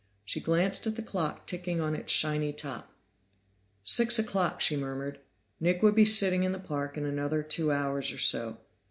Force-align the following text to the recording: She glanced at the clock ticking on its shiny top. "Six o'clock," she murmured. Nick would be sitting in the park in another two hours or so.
She 0.25 0.39
glanced 0.39 0.87
at 0.87 0.95
the 0.95 1.03
clock 1.03 1.45
ticking 1.45 1.79
on 1.79 1.93
its 1.93 2.11
shiny 2.11 2.53
top. 2.53 2.91
"Six 3.83 4.17
o'clock," 4.17 4.59
she 4.59 4.75
murmured. 4.75 5.19
Nick 5.59 5.83
would 5.83 5.93
be 5.93 6.05
sitting 6.05 6.41
in 6.41 6.53
the 6.53 6.57
park 6.59 6.97
in 6.97 7.05
another 7.05 7.43
two 7.43 7.71
hours 7.71 8.11
or 8.11 8.17
so. 8.17 8.57